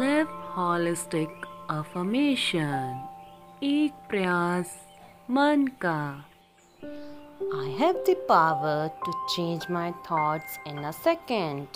[0.00, 1.30] Live holistic
[1.70, 3.08] affirmation
[3.62, 4.76] एक प्रयास
[5.30, 6.24] मन का
[7.52, 11.66] I have the power to change my thoughts in a second.